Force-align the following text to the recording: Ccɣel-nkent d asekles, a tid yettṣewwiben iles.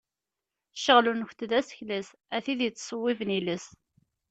Ccɣel-nkent 0.79 1.45
d 1.49 1.51
asekles, 1.59 2.09
a 2.35 2.37
tid 2.45 2.59
yettṣewwiben 2.63 3.29
iles. 3.37 3.65